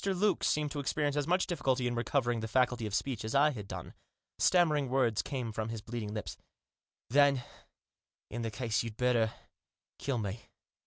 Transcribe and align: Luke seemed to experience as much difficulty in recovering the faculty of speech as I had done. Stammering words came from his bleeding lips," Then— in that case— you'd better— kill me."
Luke 0.03 0.43
seemed 0.43 0.71
to 0.71 0.79
experience 0.79 1.15
as 1.15 1.27
much 1.27 1.45
difficulty 1.45 1.85
in 1.85 1.93
recovering 1.93 2.39
the 2.39 2.47
faculty 2.47 2.87
of 2.87 2.95
speech 2.95 3.23
as 3.23 3.35
I 3.35 3.51
had 3.51 3.67
done. 3.67 3.93
Stammering 4.39 4.89
words 4.89 5.21
came 5.21 5.51
from 5.51 5.69
his 5.69 5.81
bleeding 5.83 6.11
lips," 6.11 6.37
Then— 7.11 7.43
in 8.31 8.41
that 8.41 8.51
case— 8.53 8.81
you'd 8.83 8.97
better— 8.97 9.31
kill 9.99 10.17
me." 10.17 10.49